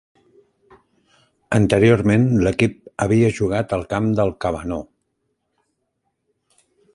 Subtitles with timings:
[1.57, 4.89] Anteriorment l'equip havia jugat al camp del Kavanaugh.